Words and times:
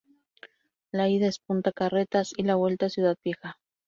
La 0.91 1.09
ida 1.09 1.27
es 1.27 1.37
Punta 1.37 1.71
Carretas 1.71 2.33
y 2.35 2.41
la 2.41 2.55
vuelta 2.55 2.89
Ciudad 2.89 3.17
Vieja. 3.23 3.59